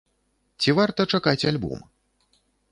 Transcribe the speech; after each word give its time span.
Ці 0.65 0.69
варта 0.79 1.07
чакаць 1.15 1.47
альбом? 1.53 1.79